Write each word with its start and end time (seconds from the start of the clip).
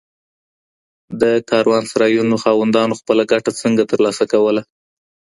د 1.21 1.23
کاروانسرایونو 1.49 2.35
خاوندانو 2.43 2.93
خپله 3.01 3.23
ګټه 3.31 3.51
څنګه 3.61 3.83
ترلاسه 3.91 4.23
کوله؟ 4.33 4.61